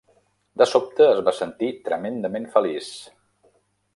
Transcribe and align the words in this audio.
De 0.61 0.65
sobte 0.69 1.05
es 1.09 1.19
va 1.27 1.33
sentir 1.41 1.69
tremendament 1.89 2.47
feliç. 2.57 2.91